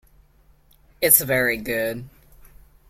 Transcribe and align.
It's 0.99 1.21
very 1.21 1.57
good. 1.57 2.09